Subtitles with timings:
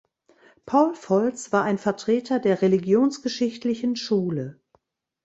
[0.65, 4.59] Paul Volz war ein Vertreter der Religionsgeschichtlichen Schule.